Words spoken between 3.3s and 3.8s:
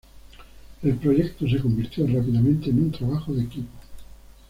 de equipo.